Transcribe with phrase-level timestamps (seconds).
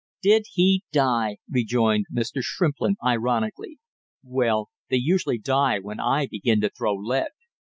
[0.23, 2.41] "Did he die!" rejoined Mr.
[2.43, 3.77] Shrimplin ironically.
[4.23, 7.29] "Well, they usually die when I begin to throw lead!"